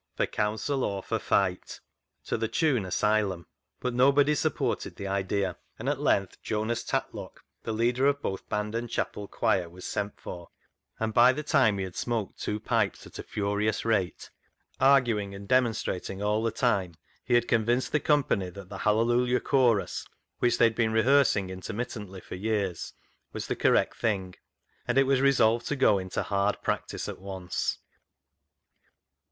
[0.15, 1.79] For counsel or for fight."
[2.25, 3.45] to the tune Asylum.
[3.79, 8.73] But nobody supported the idea, and at length Jonas Tatlock, the leader of both band
[8.73, 10.49] and chapel choir, was sent for,
[10.99, 14.31] and by the time he had smoked two pipes at a furious rate,
[14.79, 20.07] arguing and demonstrating all the time, he had convinced the company that the" Hallelujah Chorus,"
[20.39, 22.93] which they had been rehearsing intermittently for years,
[23.33, 24.33] was the correct thing,
[24.87, 27.77] and it was resolved to go into hard practice at once.